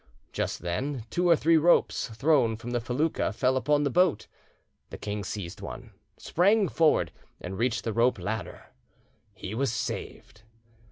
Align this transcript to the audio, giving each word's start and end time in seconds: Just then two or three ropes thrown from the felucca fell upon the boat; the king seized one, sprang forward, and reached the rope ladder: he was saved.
Just 0.33 0.63
then 0.63 1.05
two 1.11 1.29
or 1.29 1.35
three 1.35 1.57
ropes 1.57 2.07
thrown 2.07 2.57
from 2.57 2.71
the 2.71 2.79
felucca 2.81 3.31
fell 3.33 3.55
upon 3.55 3.83
the 3.83 3.91
boat; 3.91 4.25
the 4.89 4.97
king 4.97 5.23
seized 5.23 5.61
one, 5.61 5.91
sprang 6.17 6.69
forward, 6.69 7.11
and 7.39 7.55
reached 7.59 7.83
the 7.83 7.93
rope 7.93 8.17
ladder: 8.17 8.71
he 9.35 9.53
was 9.53 9.71
saved. 9.71 10.41